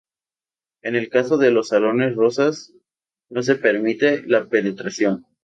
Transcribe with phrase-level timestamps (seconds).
[0.81, 2.73] En el caso de los salones rosas,
[3.29, 5.27] no se permite la penetración.